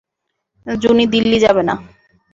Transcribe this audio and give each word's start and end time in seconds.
জুনি 0.67 1.05
দীল্লি 1.13 1.37
যাবে 1.45 1.63
না। 1.67 1.75